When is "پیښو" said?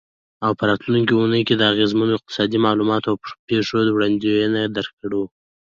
3.47-3.77